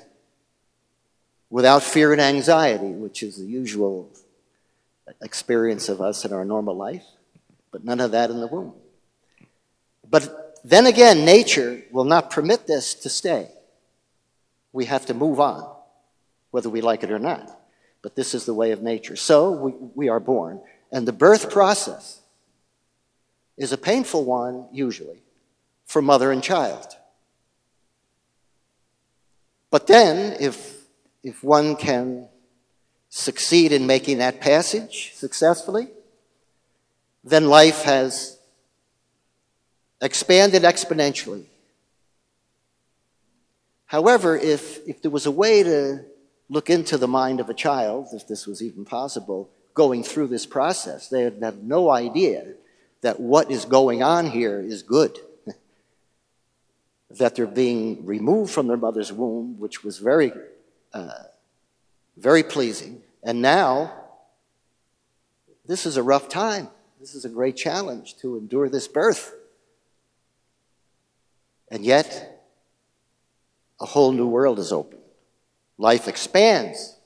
Without 1.50 1.82
fear 1.82 2.12
and 2.12 2.22
anxiety, 2.22 2.92
which 2.92 3.22
is 3.22 3.36
the 3.36 3.44
usual 3.44 4.08
experience 5.20 5.90
of 5.90 6.00
us 6.00 6.24
in 6.24 6.32
our 6.32 6.46
normal 6.46 6.74
life, 6.74 7.04
but 7.70 7.84
none 7.84 8.00
of 8.00 8.12
that 8.12 8.30
in 8.30 8.40
the 8.40 8.46
womb. 8.46 8.72
But 10.08 10.58
then 10.64 10.86
again, 10.86 11.26
nature 11.26 11.82
will 11.90 12.06
not 12.06 12.30
permit 12.30 12.66
this 12.66 12.94
to 12.94 13.10
stay. 13.10 13.50
We 14.72 14.86
have 14.86 15.04
to 15.04 15.12
move 15.12 15.38
on, 15.38 15.74
whether 16.50 16.70
we 16.70 16.80
like 16.80 17.02
it 17.02 17.10
or 17.10 17.18
not. 17.18 17.58
But 18.02 18.14
this 18.14 18.34
is 18.34 18.44
the 18.44 18.54
way 18.54 18.70
of 18.72 18.82
nature. 18.82 19.16
So 19.16 19.50
we, 19.52 19.72
we 19.94 20.08
are 20.08 20.20
born, 20.20 20.60
and 20.92 21.06
the 21.06 21.12
birth 21.12 21.50
process 21.50 22.20
is 23.56 23.72
a 23.72 23.78
painful 23.78 24.24
one, 24.24 24.66
usually, 24.72 25.22
for 25.84 26.00
mother 26.00 26.30
and 26.30 26.42
child. 26.42 26.86
But 29.70 29.86
then, 29.86 30.36
if, 30.40 30.76
if 31.22 31.42
one 31.42 31.76
can 31.76 32.28
succeed 33.10 33.72
in 33.72 33.86
making 33.86 34.18
that 34.18 34.40
passage 34.40 35.12
successfully, 35.14 35.88
then 37.24 37.48
life 37.48 37.82
has 37.82 38.38
expanded 40.00 40.62
exponentially. 40.62 41.44
However, 43.86 44.36
if, 44.36 44.86
if 44.86 45.02
there 45.02 45.10
was 45.10 45.26
a 45.26 45.30
way 45.30 45.62
to 45.62 46.04
look 46.48 46.70
into 46.70 46.96
the 46.96 47.08
mind 47.08 47.40
of 47.40 47.50
a 47.50 47.54
child, 47.54 48.08
if 48.12 48.26
this 48.26 48.46
was 48.46 48.62
even 48.62 48.84
possible, 48.84 49.50
going 49.74 50.02
through 50.02 50.28
this 50.28 50.46
process, 50.46 51.08
they 51.08 51.22
have 51.22 51.62
no 51.62 51.90
idea 51.90 52.54
that 53.00 53.20
what 53.20 53.50
is 53.50 53.64
going 53.64 54.02
on 54.02 54.30
here 54.30 54.60
is 54.60 54.82
good. 54.82 55.18
that 57.10 57.36
they're 57.36 57.46
being 57.46 58.04
removed 58.04 58.50
from 58.52 58.66
their 58.66 58.76
mother's 58.76 59.12
womb, 59.12 59.58
which 59.58 59.84
was 59.84 59.98
very 59.98 60.32
uh, 60.92 61.24
very 62.18 62.42
pleasing. 62.42 63.02
And 63.22 63.40
now, 63.40 63.92
this 65.66 65.86
is 65.86 65.96
a 65.96 66.02
rough 66.02 66.28
time. 66.28 66.68
This 67.00 67.14
is 67.14 67.24
a 67.24 67.28
great 67.28 67.56
challenge 67.56 68.16
to 68.18 68.36
endure 68.36 68.68
this 68.68 68.88
birth. 68.88 69.34
And 71.70 71.84
yet, 71.84 72.44
a 73.80 73.86
whole 73.86 74.12
new 74.12 74.26
world 74.26 74.58
is 74.58 74.72
open. 74.72 74.98
Life 75.78 76.08
expands 76.08 76.96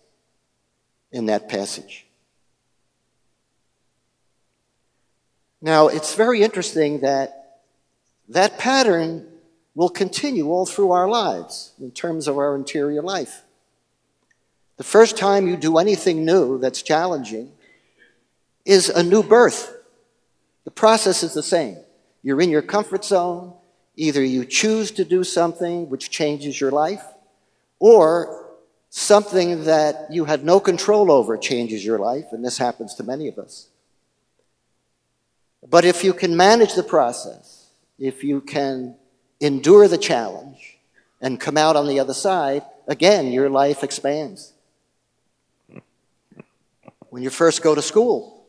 in 1.12 1.26
that 1.26 1.49
passage. 1.49 2.07
Now, 5.61 5.88
it's 5.88 6.14
very 6.14 6.43
interesting 6.43 7.00
that 7.00 7.61
that 8.29 8.59
pattern 8.59 9.29
will 9.75 9.91
continue 9.91 10.49
all 10.50 10.67
through 10.67 10.91
our 10.91 11.09
lives 11.09 11.73
in 11.81 11.91
terms 11.93 12.26
of 12.26 12.37
our 12.37 12.57
interior 12.57 13.02
life. 13.02 13.43
The 14.79 14.85
first 14.85 15.17
time 15.17 15.47
you 15.47 15.57
do 15.57 15.79
anything 15.79 16.25
new 16.25 16.59
that's 16.59 16.83
challenging 16.83 17.52
is 18.64 18.88
a 18.88 19.02
new 19.02 19.23
birth. 19.23 19.76
The 20.64 20.71
process 20.71 21.23
is 21.23 21.35
the 21.35 21.43
same. 21.43 21.76
You're 22.23 22.41
in 22.41 22.50
your 22.50 22.62
comfort 22.62 23.05
zone. 23.05 23.55
Either 23.97 24.25
you 24.25 24.45
choose 24.45 24.91
to 24.93 25.05
do 25.05 25.23
something 25.23 25.91
which 25.91 26.11
changes 26.11 26.61
your 26.61 26.71
life, 26.71 27.05
or 27.79 28.42
something 28.95 29.65
that 29.65 30.09
you 30.11 30.27
had 30.27 30.45
no 30.45 30.61
control 30.61 31.11
over 31.11 31.39
changes 31.39 31.83
your 31.83 31.99
life, 31.99 32.27
and 32.31 32.45
this 32.45 32.59
happens 32.59 32.95
to 32.95 33.03
many 33.03 33.27
of 33.27 33.39
us. 33.39 33.69
But 35.67 35.87
if 35.87 36.05
you 36.05 36.13
can 36.13 36.37
manage 36.37 36.75
the 36.75 36.83
process, 36.83 37.69
if 37.99 38.23
you 38.23 38.43
can 38.43 38.97
endure 39.41 39.89
the 39.89 39.97
challenge 39.97 40.77
and 41.23 41.41
come 41.41 41.57
out 41.57 41.75
on 41.75 41.89
the 41.89 42.01
other 42.01 42.13
side, 42.13 42.65
again, 42.87 43.33
your 43.33 43.49
life 43.49 43.83
expands 43.83 44.53
when 47.09 47.23
you 47.23 47.31
first 47.31 47.63
go 47.63 47.75
to 47.75 47.81
school. 47.81 48.45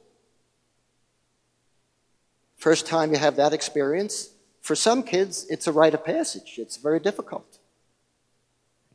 First 2.58 2.86
time 2.86 3.14
you 3.14 3.18
have 3.18 3.38
that 3.38 3.54
experience, 3.54 4.30
for 4.60 4.76
some 4.76 5.04
kids, 5.04 5.46
it's 5.50 5.68
a 5.68 5.72
rite 5.72 5.94
of 5.94 6.04
passage. 6.04 6.56
It's 6.58 6.76
very 6.76 7.00
difficult. 7.00 7.60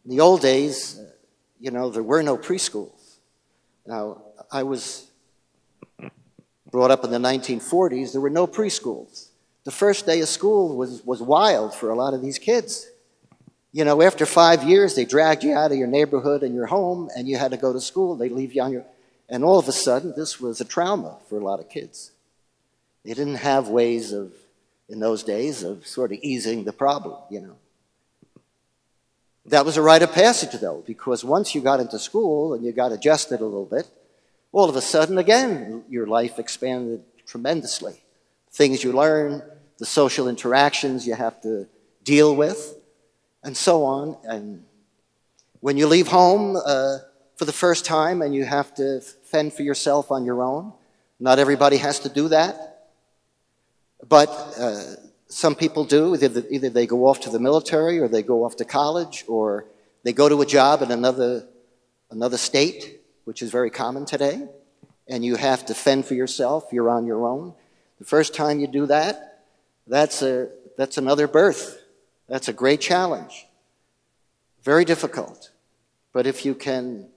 In 0.04 0.10
the 0.10 0.20
old 0.20 0.42
days, 0.42 1.00
you 1.60 1.70
know, 1.70 1.90
there 1.90 2.02
were 2.02 2.22
no 2.22 2.36
preschools. 2.36 3.16
Now, 3.86 4.22
I 4.50 4.62
was 4.62 5.06
brought 6.70 6.90
up 6.90 7.04
in 7.04 7.10
the 7.10 7.18
1940s, 7.18 8.12
there 8.12 8.20
were 8.20 8.30
no 8.30 8.46
preschools. 8.46 9.28
The 9.64 9.70
first 9.70 10.06
day 10.06 10.20
of 10.20 10.28
school 10.28 10.76
was, 10.76 11.04
was 11.04 11.20
wild 11.20 11.74
for 11.74 11.90
a 11.90 11.94
lot 11.94 12.14
of 12.14 12.22
these 12.22 12.38
kids. 12.38 12.86
You 13.72 13.84
know, 13.84 14.00
after 14.02 14.26
five 14.26 14.64
years, 14.64 14.94
they 14.94 15.04
dragged 15.04 15.44
you 15.44 15.54
out 15.54 15.72
of 15.72 15.78
your 15.78 15.86
neighborhood 15.86 16.42
and 16.42 16.54
your 16.54 16.66
home, 16.66 17.10
and 17.16 17.28
you 17.28 17.36
had 17.36 17.50
to 17.50 17.56
go 17.56 17.72
to 17.72 17.80
school. 17.80 18.16
They 18.16 18.28
leave 18.28 18.54
you 18.54 18.62
on 18.62 18.72
your. 18.72 18.84
And 19.28 19.44
all 19.44 19.58
of 19.58 19.68
a 19.68 19.72
sudden, 19.72 20.14
this 20.16 20.40
was 20.40 20.60
a 20.60 20.64
trauma 20.64 21.18
for 21.28 21.38
a 21.38 21.44
lot 21.44 21.60
of 21.60 21.68
kids. 21.68 22.12
They 23.04 23.12
didn't 23.12 23.36
have 23.36 23.68
ways 23.68 24.12
of, 24.12 24.32
in 24.88 25.00
those 25.00 25.22
days, 25.22 25.62
of 25.62 25.86
sort 25.86 26.12
of 26.12 26.18
easing 26.22 26.64
the 26.64 26.72
problem, 26.72 27.16
you 27.30 27.40
know. 27.40 27.56
That 29.48 29.64
was 29.64 29.78
a 29.78 29.82
rite 29.82 30.02
of 30.02 30.12
passage, 30.12 30.60
though, 30.60 30.84
because 30.86 31.24
once 31.24 31.54
you 31.54 31.62
got 31.62 31.80
into 31.80 31.98
school 31.98 32.52
and 32.52 32.62
you 32.62 32.70
got 32.70 32.92
adjusted 32.92 33.40
a 33.40 33.44
little 33.44 33.64
bit, 33.64 33.88
all 34.52 34.68
of 34.68 34.76
a 34.76 34.82
sudden, 34.82 35.16
again, 35.16 35.84
your 35.88 36.06
life 36.06 36.38
expanded 36.38 37.02
tremendously. 37.26 38.02
Things 38.50 38.84
you 38.84 38.92
learn, 38.92 39.42
the 39.78 39.86
social 39.86 40.28
interactions 40.28 41.06
you 41.06 41.14
have 41.14 41.40
to 41.42 41.66
deal 42.04 42.36
with, 42.36 42.76
and 43.42 43.56
so 43.56 43.84
on. 43.84 44.18
And 44.24 44.64
when 45.60 45.78
you 45.78 45.86
leave 45.86 46.08
home 46.08 46.56
uh, 46.56 46.98
for 47.36 47.46
the 47.46 47.52
first 47.52 47.86
time 47.86 48.20
and 48.20 48.34
you 48.34 48.44
have 48.44 48.74
to 48.74 49.00
fend 49.00 49.54
for 49.54 49.62
yourself 49.62 50.12
on 50.12 50.26
your 50.26 50.42
own, 50.42 50.74
not 51.18 51.38
everybody 51.38 51.78
has 51.78 52.00
to 52.00 52.10
do 52.10 52.28
that. 52.28 52.90
But 54.06 54.28
uh, 54.58 54.96
some 55.28 55.54
people 55.54 55.84
do. 55.84 56.14
Either, 56.14 56.42
either 56.50 56.70
they 56.70 56.86
go 56.86 57.06
off 57.06 57.20
to 57.20 57.30
the 57.30 57.38
military 57.38 57.98
or 57.98 58.08
they 58.08 58.22
go 58.22 58.44
off 58.44 58.56
to 58.56 58.64
college 58.64 59.24
or 59.28 59.66
they 60.02 60.12
go 60.12 60.28
to 60.28 60.40
a 60.40 60.46
job 60.46 60.82
in 60.82 60.90
another, 60.90 61.46
another 62.10 62.38
state 62.38 63.00
which 63.24 63.42
is 63.42 63.50
very 63.50 63.68
common 63.68 64.06
today, 64.06 64.42
and 65.06 65.22
you 65.22 65.36
have 65.36 65.66
to 65.66 65.74
fend 65.74 66.06
for 66.06 66.14
yourself, 66.14 66.64
you're 66.72 66.88
on 66.88 67.06
your 67.06 67.26
own. 67.26 67.52
The 67.98 68.06
first 68.06 68.34
time 68.34 68.58
you 68.58 68.66
do 68.66 68.86
that, 68.86 69.44
that's, 69.86 70.22
a, 70.22 70.48
that's 70.78 70.96
another 70.96 71.28
birth. 71.28 71.82
That's 72.26 72.48
a 72.48 72.54
great 72.54 72.80
challenge. 72.80 73.46
Very 74.62 74.86
difficult. 74.86 75.50
But 76.14 76.26
if 76.26 76.46
you 76.46 76.54
can 76.54 77.08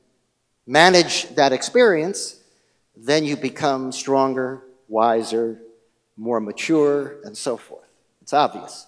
manage 0.67 1.29
that 1.35 1.53
experience, 1.53 2.41
then 2.97 3.23
you 3.23 3.37
become 3.37 3.91
stronger, 3.93 4.63
wiser, 4.89 5.61
more 6.17 6.41
mature, 6.41 7.15
and 7.23 7.37
so 7.37 7.55
forth. 7.55 7.90
It's 8.21 8.33
obvious. 8.33 8.87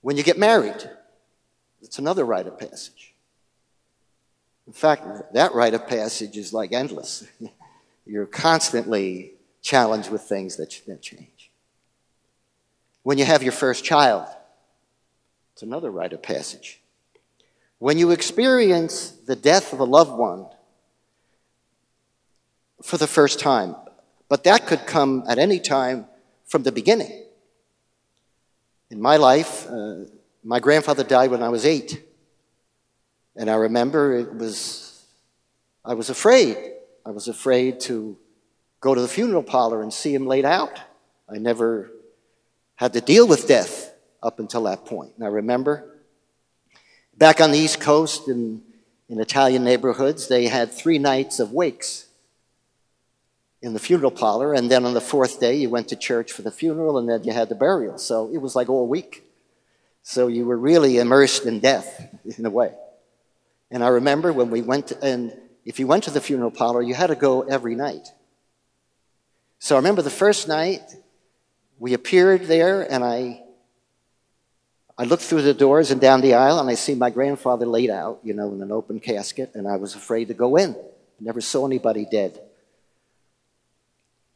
When 0.00 0.16
you 0.16 0.22
get 0.22 0.38
married, 0.38 0.88
it's 1.82 1.98
another 1.98 2.24
rite 2.24 2.46
of 2.46 2.58
passage. 2.58 3.14
In 4.66 4.72
fact, 4.72 5.34
that 5.34 5.54
rite 5.54 5.74
of 5.74 5.86
passage 5.86 6.36
is 6.36 6.52
like 6.52 6.72
endless. 6.72 7.26
You're 8.06 8.26
constantly 8.26 9.32
challenged 9.62 10.10
with 10.10 10.22
things 10.22 10.56
that, 10.56 10.70
change. 11.00 11.50
When 13.02 13.18
you 13.18 13.24
have 13.24 13.42
your 13.42 13.52
first 13.52 13.84
child, 13.84 14.26
it's 15.52 15.62
another 15.62 15.90
rite 15.90 16.12
of 16.12 16.22
passage. 16.22 16.80
When 17.78 17.98
you 17.98 18.10
experience 18.10 19.10
the 19.10 19.36
death 19.36 19.72
of 19.72 19.80
a 19.80 19.84
loved 19.84 20.12
one 20.12 20.46
for 22.82 22.96
the 22.96 23.06
first 23.06 23.40
time, 23.40 23.76
but 24.28 24.44
that 24.44 24.66
could 24.66 24.86
come 24.86 25.24
at 25.28 25.38
any 25.38 25.58
time 25.58 26.06
from 26.46 26.62
the 26.62 26.72
beginning. 26.72 27.24
In 28.90 29.00
my 29.00 29.16
life, 29.16 29.68
uh, 29.68 30.04
my 30.42 30.58
grandfather 30.58 31.04
died 31.04 31.30
when 31.30 31.42
I 31.42 31.48
was 31.48 31.64
eight. 31.64 32.02
And 33.36 33.48
I 33.48 33.54
remember 33.54 34.16
it 34.16 34.34
was, 34.34 35.04
I 35.84 35.94
was 35.94 36.10
afraid. 36.10 36.56
I 37.06 37.10
was 37.10 37.28
afraid 37.28 37.78
to 37.80 38.18
go 38.80 38.94
to 38.94 39.00
the 39.00 39.08
funeral 39.08 39.44
parlor 39.44 39.82
and 39.82 39.92
see 39.92 40.12
him 40.12 40.26
laid 40.26 40.44
out. 40.44 40.80
I 41.28 41.38
never 41.38 41.90
had 42.74 42.92
to 42.94 43.00
deal 43.00 43.28
with 43.28 43.46
death 43.46 43.94
up 44.22 44.40
until 44.40 44.64
that 44.64 44.84
point. 44.86 45.12
And 45.16 45.24
I 45.24 45.28
remember 45.28 45.84
back 47.16 47.40
on 47.40 47.52
the 47.52 47.58
East 47.58 47.80
Coast 47.80 48.26
in, 48.26 48.62
in 49.08 49.20
Italian 49.20 49.62
neighborhoods, 49.62 50.26
they 50.26 50.48
had 50.48 50.72
three 50.72 50.98
nights 50.98 51.38
of 51.38 51.52
wakes 51.52 52.06
in 53.62 53.72
the 53.72 53.78
funeral 53.78 54.10
parlor. 54.10 54.54
And 54.54 54.70
then 54.70 54.84
on 54.84 54.94
the 54.94 55.00
fourth 55.00 55.40
day, 55.40 55.56
you 55.56 55.68
went 55.68 55.88
to 55.88 55.96
church 55.96 56.32
for 56.32 56.42
the 56.42 56.50
funeral 56.50 56.98
and 56.98 57.08
then 57.08 57.24
you 57.24 57.32
had 57.32 57.48
the 57.48 57.54
burial. 57.54 57.98
So 57.98 58.30
it 58.32 58.38
was 58.38 58.56
like 58.56 58.68
all 58.68 58.86
week. 58.86 59.24
So 60.02 60.28
you 60.28 60.44
were 60.46 60.56
really 60.56 60.98
immersed 60.98 61.44
in 61.46 61.60
death 61.60 62.16
in 62.38 62.46
a 62.46 62.50
way. 62.50 62.72
And 63.70 63.84
I 63.84 63.88
remember 63.88 64.32
when 64.32 64.50
we 64.50 64.62
went, 64.62 64.88
to, 64.88 65.04
and 65.04 65.36
if 65.64 65.78
you 65.78 65.86
went 65.86 66.04
to 66.04 66.10
the 66.10 66.20
funeral 66.20 66.50
parlor, 66.50 66.82
you 66.82 66.94
had 66.94 67.08
to 67.08 67.14
go 67.14 67.42
every 67.42 67.74
night. 67.74 68.08
So 69.58 69.76
I 69.76 69.78
remember 69.78 70.02
the 70.02 70.10
first 70.10 70.48
night, 70.48 70.80
we 71.78 71.92
appeared 71.94 72.44
there, 72.44 72.82
and 72.90 73.04
I, 73.04 73.42
I 74.98 75.04
looked 75.04 75.22
through 75.22 75.42
the 75.42 75.54
doors 75.54 75.90
and 75.90 76.00
down 76.00 76.22
the 76.22 76.34
aisle, 76.34 76.58
and 76.58 76.68
I 76.68 76.74
see 76.74 76.94
my 76.94 77.10
grandfather 77.10 77.66
laid 77.66 77.90
out, 77.90 78.20
you 78.24 78.34
know, 78.34 78.52
in 78.52 78.62
an 78.62 78.72
open 78.72 79.00
casket, 79.00 79.52
and 79.54 79.68
I 79.68 79.76
was 79.76 79.94
afraid 79.94 80.28
to 80.28 80.34
go 80.34 80.56
in. 80.56 80.74
Never 81.20 81.40
saw 81.40 81.66
anybody 81.66 82.06
dead. 82.10 82.40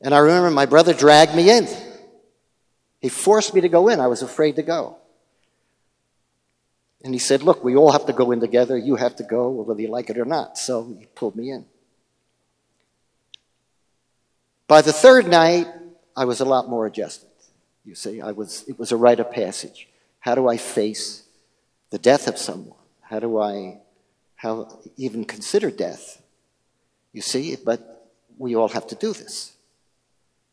And 0.01 0.15
I 0.15 0.19
remember 0.19 0.51
my 0.51 0.67
brother 0.67 0.93
dragged 0.93 1.35
me 1.35 1.51
in. 1.51 1.69
He 3.01 3.09
forced 3.09 3.55
me 3.55 3.61
to 3.63 3.69
go 3.69 3.89
in. 3.89 4.01
I 4.01 4.07
was 4.07 4.23
afraid 4.23 4.57
to 4.57 4.63
go. 4.63 4.97
And 7.03 7.13
he 7.13 7.19
said, 7.19 7.43
Look, 7.43 7.63
we 7.63 7.77
all 7.77 7.93
have 7.93 8.07
to 8.07 8.13
go 8.13 8.33
in 8.33 8.41
together. 8.41 8.77
You 8.77 8.97
have 8.97 9.17
to 9.17 9.23
go, 9.23 9.51
whether 9.51 9.81
you 9.81 9.89
like 9.89 10.11
it 10.11 10.19
or 10.19 10.25
not. 10.25 10.57
So 10.57 10.97
he 10.99 11.07
pulled 11.15 11.37
me 11.37 11.51
in. 11.51 11.67
By 14.67 14.81
the 14.81 14.93
third 14.93 15.29
night, 15.29 15.69
I 16.17 16.25
was 16.25 16.41
a 16.41 16.45
lot 16.45 16.69
more 16.69 16.87
adjusted. 16.87 17.29
You 17.85 17.95
see, 17.95 18.23
I 18.23 18.33
was, 18.33 18.65
it 18.67 18.79
was 18.79 18.93
a 18.93 18.97
rite 18.97 19.21
of 19.21 19.31
passage. 19.31 19.89
How 20.21 20.35
do 20.35 20.49
I 20.49 20.57
face 20.57 21.25
the 21.91 21.99
death 21.99 22.27
of 22.27 22.39
someone? 22.39 22.79
How 23.03 23.21
do 23.21 23.39
I 23.39 23.81
how, 24.37 24.81
even 24.97 25.25
consider 25.25 25.71
death? 25.71 26.23
You 27.13 27.21
see, 27.21 27.57
but 27.57 28.11
we 28.39 28.57
all 28.57 28.69
have 28.69 28.87
to 28.89 28.95
do 28.95 29.13
this. 29.13 29.54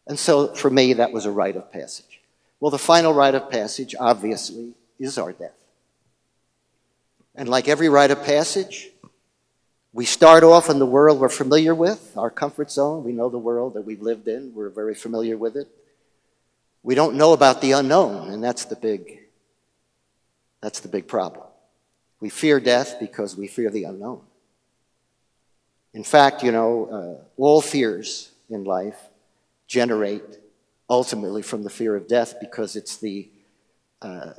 And 0.07 0.17
so 0.17 0.53
for 0.53 0.69
me, 0.69 0.93
that 0.93 1.11
was 1.11 1.25
a 1.25 1.31
rite 1.31 1.55
of 1.55 1.71
passage. 1.71 2.21
Well, 2.59 2.71
the 2.71 2.79
final 2.79 3.13
rite 3.13 3.35
of 3.35 3.49
passage, 3.49 3.95
obviously, 3.99 4.73
is 4.99 5.17
our 5.17 5.31
death. 5.31 5.51
And 7.35 7.49
like 7.49 7.67
every 7.67 7.89
rite 7.89 8.11
of 8.11 8.23
passage, 8.23 8.89
we 9.93 10.05
start 10.05 10.43
off 10.43 10.69
in 10.69 10.79
the 10.79 10.85
world 10.85 11.19
we're 11.19 11.29
familiar 11.29 11.73
with, 11.73 12.13
our 12.17 12.29
comfort 12.29 12.71
zone. 12.71 13.03
We 13.03 13.13
know 13.13 13.29
the 13.29 13.37
world 13.37 13.73
that 13.73 13.81
we've 13.81 14.01
lived 14.01 14.27
in, 14.27 14.53
we're 14.53 14.69
very 14.69 14.95
familiar 14.95 15.37
with 15.37 15.55
it. 15.55 15.67
We 16.83 16.95
don't 16.95 17.15
know 17.15 17.33
about 17.33 17.61
the 17.61 17.73
unknown, 17.73 18.29
and 18.31 18.43
that's 18.43 18.65
the 18.65 18.75
big 18.75 19.19
that's 20.61 20.79
the 20.79 20.87
big 20.87 21.07
problem. 21.07 21.45
We 22.19 22.29
fear 22.29 22.59
death 22.59 22.97
because 22.99 23.35
we 23.35 23.47
fear 23.47 23.71
the 23.71 23.85
unknown. 23.85 24.21
In 25.93 26.03
fact, 26.03 26.43
you 26.43 26.51
know, 26.51 27.19
uh, 27.19 27.41
all 27.41 27.61
fears 27.61 28.31
in 28.49 28.63
life 28.63 28.97
generate 29.71 30.37
ultimately 30.89 31.41
from 31.41 31.63
the 31.63 31.69
fear 31.69 31.95
of 31.95 32.05
death 32.05 32.35
because 32.41 32.75
it's 32.75 32.97
the 32.97 33.29
uh, 34.01 34.33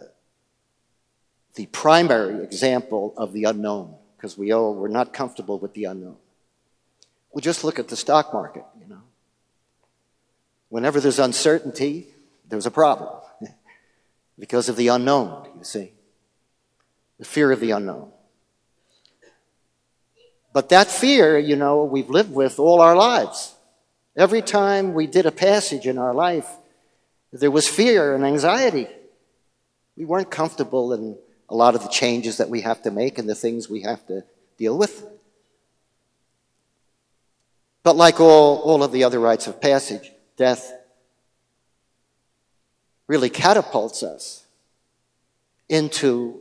the 1.55 1.65
primary 1.67 2.45
example 2.45 3.15
of 3.17 3.33
the 3.33 3.45
unknown 3.45 3.95
because 4.15 4.37
we 4.37 4.53
all 4.53 4.75
we're 4.75 4.89
not 4.89 5.15
comfortable 5.15 5.59
with 5.59 5.73
the 5.73 5.85
unknown. 5.85 6.17
We 7.33 7.41
just 7.41 7.65
look 7.65 7.79
at 7.79 7.89
the 7.89 7.97
stock 7.97 8.35
market, 8.35 8.67
you 8.79 8.87
know. 8.87 9.01
Whenever 10.69 11.01
there's 11.01 11.19
uncertainty, 11.19 12.09
there's 12.47 12.67
a 12.67 12.71
problem 12.71 13.23
because 14.39 14.69
of 14.69 14.77
the 14.77 14.89
unknown, 14.89 15.49
you 15.57 15.65
see. 15.65 15.93
The 17.19 17.25
fear 17.25 17.51
of 17.53 17.61
the 17.61 17.71
unknown. 17.71 18.11
But 20.53 20.69
that 20.69 20.91
fear, 20.91 21.39
you 21.39 21.57
know, 21.57 21.85
we've 21.85 22.11
lived 22.11 22.35
with 22.35 22.59
all 22.59 22.83
our 22.83 22.95
lives. 22.95 23.55
Every 24.17 24.43
time 24.43 24.93
we 24.93 25.07
did 25.07 25.27
a 25.27 25.33
passage 25.33 25.87
in 25.87 25.99
our 25.99 26.13
life, 26.13 26.49
there 27.33 27.51
was 27.51 27.67
fear 27.67 28.15
and 28.15 28.25
anxiety. 28.25 28.87
We 29.97 30.05
weren't 30.05 30.31
comfortable 30.31 30.93
in 30.93 31.17
a 31.49 31.55
lot 31.55 31.75
of 31.75 31.83
the 31.83 31.89
changes 31.89 32.37
that 32.37 32.51
we 32.51 32.61
have 32.61 32.83
to 32.83 32.91
make 32.91 33.19
and 33.19 33.29
the 33.29 33.35
things 33.35 33.69
we 33.69 33.83
have 33.83 34.07
to 34.07 34.25
deal 34.59 34.77
with. 34.77 35.07
But 37.83 37.97
like 37.97 38.21
all, 38.21 38.59
all 38.59 38.83
of 38.83 38.93
the 38.93 39.05
other 39.05 39.19
rites 39.19 39.47
of 39.47 39.61
passage, 39.61 40.13
death 40.37 40.73
really 43.07 43.31
catapults 43.31 44.03
us 44.03 44.47
into 45.69 46.41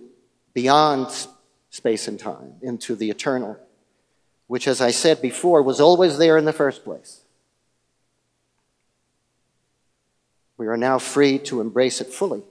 beyond 0.54 1.08
space 1.70 2.08
and 2.08 2.20
time, 2.20 2.56
into 2.62 2.96
the 2.96 3.10
eternal, 3.10 3.58
which, 4.48 4.68
as 4.68 4.82
I 4.82 4.92
said 4.92 5.22
before, 5.22 5.64
was 5.64 5.80
always 5.80 6.18
there 6.18 6.38
in 6.38 6.46
the 6.46 6.54
first 6.54 6.84
place. 6.84 7.21
We 10.62 10.68
are 10.68 10.78
now 10.78 11.00
free 11.00 11.40
to 11.50 11.60
embrace 11.60 12.02
it 12.02 12.14
fully 12.14 12.44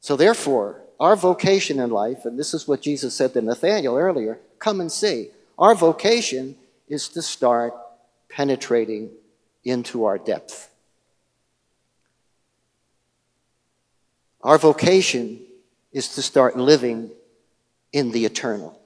So, 0.00 0.16
therefore, 0.16 0.82
our 0.98 1.14
vocation 1.14 1.78
in 1.78 1.90
life, 1.90 2.24
and 2.24 2.36
this 2.36 2.52
is 2.52 2.66
what 2.66 2.82
Jesus 2.82 3.14
said 3.14 3.32
to 3.34 3.40
Nathanael 3.40 3.96
earlier 3.96 4.40
come 4.58 4.80
and 4.80 4.90
see. 4.90 5.28
Our 5.56 5.76
vocation 5.76 6.56
is 6.88 7.06
to 7.10 7.22
start 7.22 7.74
penetrating 8.28 9.10
into 9.62 10.04
our 10.04 10.18
depth. 10.18 10.68
Our 14.42 14.58
vocation 14.58 15.38
is 15.92 16.08
to 16.16 16.22
start 16.22 16.56
living 16.56 17.12
in 17.92 18.10
the 18.10 18.24
eternal. 18.24 18.79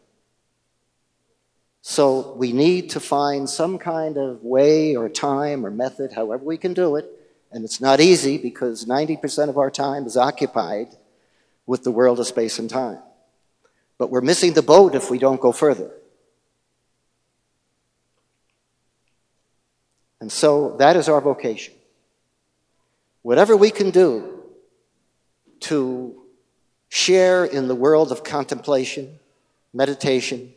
So 1.86 2.32
we 2.32 2.52
need 2.52 2.88
to 2.90 2.98
find 2.98 3.48
some 3.48 3.76
kind 3.76 4.16
of 4.16 4.42
way 4.42 4.96
or 4.96 5.10
time 5.10 5.66
or 5.66 5.70
method, 5.70 6.12
however 6.14 6.42
we 6.42 6.56
can 6.56 6.72
do 6.72 6.96
it. 6.96 7.04
And 7.52 7.62
it's 7.62 7.78
not 7.78 8.00
easy 8.00 8.38
because 8.38 8.86
90% 8.86 9.50
of 9.50 9.58
our 9.58 9.70
time 9.70 10.06
is 10.06 10.16
occupied 10.16 10.96
with 11.66 11.84
the 11.84 11.90
world 11.90 12.18
of 12.20 12.26
space 12.26 12.58
and 12.58 12.70
time. 12.70 13.00
But 13.98 14.08
we're 14.08 14.22
missing 14.22 14.54
the 14.54 14.62
boat 14.62 14.94
if 14.94 15.10
we 15.10 15.18
don't 15.18 15.42
go 15.42 15.52
further. 15.52 15.90
And 20.22 20.32
so 20.32 20.78
that 20.78 20.96
is 20.96 21.06
our 21.10 21.20
vocation. 21.20 21.74
Whatever 23.20 23.58
we 23.58 23.70
can 23.70 23.90
do 23.90 24.42
to 25.60 26.18
share 26.88 27.44
in 27.44 27.68
the 27.68 27.74
world 27.74 28.10
of 28.10 28.24
contemplation, 28.24 29.18
meditation, 29.74 30.53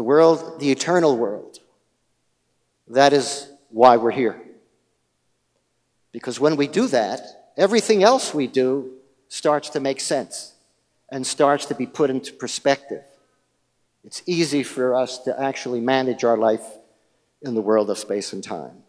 the 0.00 0.04
world, 0.04 0.58
the 0.60 0.70
eternal 0.70 1.14
world. 1.14 1.58
That 2.88 3.12
is 3.12 3.46
why 3.68 3.98
we're 3.98 4.10
here. 4.10 4.40
Because 6.10 6.40
when 6.40 6.56
we 6.56 6.68
do 6.68 6.86
that, 6.86 7.20
everything 7.58 8.02
else 8.02 8.32
we 8.32 8.46
do 8.46 8.94
starts 9.28 9.68
to 9.68 9.78
make 9.78 10.00
sense 10.00 10.54
and 11.10 11.26
starts 11.26 11.66
to 11.66 11.74
be 11.74 11.84
put 11.84 12.08
into 12.08 12.32
perspective. 12.32 13.04
It's 14.02 14.22
easy 14.24 14.62
for 14.62 14.94
us 14.94 15.18
to 15.24 15.38
actually 15.38 15.82
manage 15.82 16.24
our 16.24 16.38
life 16.38 16.64
in 17.42 17.54
the 17.54 17.60
world 17.60 17.90
of 17.90 17.98
space 17.98 18.32
and 18.32 18.42
time 18.42 18.82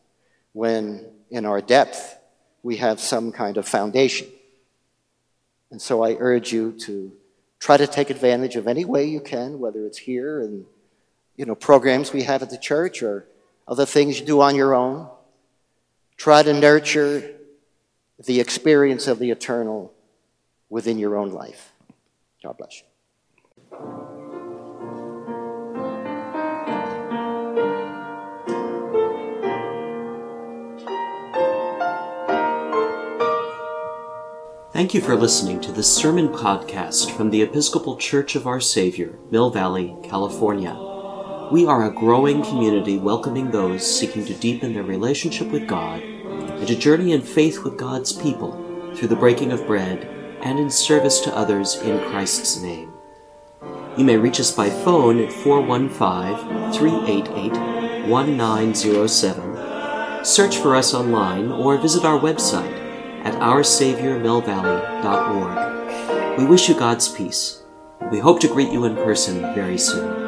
when, 0.54 1.06
in 1.30 1.46
our 1.46 1.60
depth, 1.60 2.16
we 2.64 2.78
have 2.78 3.02
some 3.02 3.34
kind 3.34 3.58
of 3.58 3.68
foundation. 3.68 4.30
And 5.72 5.82
so 5.82 6.06
I 6.06 6.16
urge 6.18 6.54
you 6.54 6.72
to 6.86 7.12
try 7.60 7.76
to 7.76 7.86
take 7.86 8.10
advantage 8.10 8.56
of 8.56 8.66
any 8.66 8.86
way 8.86 9.04
you 9.04 9.20
can, 9.20 9.60
whether 9.60 9.86
it's 9.86 9.98
here 9.98 10.40
and 10.40 10.66
you 11.42 11.48
know, 11.48 11.56
programs 11.56 12.14
we 12.14 12.22
have 12.22 12.44
at 12.44 12.52
the 12.52 12.58
church 12.58 13.02
or 13.02 13.26
other 13.68 13.84
things 13.84 14.20
you 14.20 14.26
do 14.28 14.42
on 14.42 14.56
your 14.56 14.76
own. 14.76 15.10
Try 16.16 16.44
to 16.44 16.54
nurture 16.54 17.32
the 18.24 18.40
experience 18.40 19.08
of 19.08 19.18
the 19.18 19.32
eternal 19.32 19.92
within 20.70 21.00
your 21.00 21.18
own 21.18 21.32
life. 21.32 21.74
God 22.44 22.58
bless 22.60 22.84
you. 22.84 22.86
Thank 34.74 34.94
you 34.94 35.02
for 35.02 35.16
listening 35.16 35.60
to 35.62 35.72
this 35.72 35.92
sermon 35.92 36.30
podcast 36.30 37.10
from 37.18 37.32
the 37.32 37.42
Episcopal 37.42 37.98
Church 37.98 38.36
of 38.36 38.46
Our 38.46 38.60
Savior, 38.60 39.18
Mill 39.32 39.50
Valley, 39.50 39.96
California. 40.04 40.91
We 41.52 41.66
are 41.66 41.84
a 41.84 41.92
growing 41.92 42.44
community 42.44 42.98
welcoming 42.98 43.52
those 43.52 43.86
seeking 43.86 44.24
to 44.24 44.34
deepen 44.34 44.74
their 44.74 44.84
relationship 44.84 45.50
with 45.50 45.68
God 45.68 46.02
and 46.02 46.66
to 46.66 46.78
journey 46.78 47.12
in 47.12 47.22
faith 47.22 47.66
with 47.66 47.78
God's 47.78 48.14
people 48.14 48.54
through 48.96 49.10
the 49.10 49.18
breaking 49.18 49.52
of 49.52 49.68
bread 49.68 50.06
and 50.42 50.58
in 50.58 50.70
service 50.70 51.20
to 51.20 51.36
others 51.36 51.76
in 51.82 52.00
Christ's 52.10 52.62
name. 52.62 52.94
You 53.98 54.06
may 54.06 54.16
reach 54.16 54.40
us 54.40 54.50
by 54.50 54.70
phone 54.70 55.20
at 55.20 55.34
415 55.34 56.72
388 56.72 58.08
1907. 58.08 60.24
Search 60.24 60.56
for 60.56 60.74
us 60.74 60.94
online 60.94 61.52
or 61.52 61.78
visit 61.78 62.06
our 62.06 62.18
website 62.18 62.72
at 63.26 63.34
oursaviormillvalley.org. 63.42 66.40
We 66.40 66.46
wish 66.46 66.70
you 66.70 66.76
God's 66.76 67.10
peace. 67.10 67.62
We 68.10 68.20
hope 68.20 68.40
to 68.40 68.48
greet 68.48 68.72
you 68.72 68.86
in 68.86 68.96
person 68.96 69.42
very 69.54 69.78
soon. 69.78 70.21